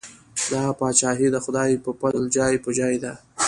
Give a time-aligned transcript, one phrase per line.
[0.51, 3.13] دا پاچاهي د خدای په پزل جای په جای ده.